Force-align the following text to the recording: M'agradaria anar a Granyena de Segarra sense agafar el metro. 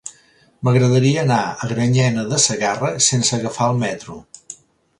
M'agradaria 0.67 1.19
anar 1.25 1.37
a 1.67 1.69
Granyena 1.73 2.25
de 2.31 2.41
Segarra 2.47 2.91
sense 3.11 3.37
agafar 3.39 3.71
el 3.75 3.81
metro. 3.87 4.21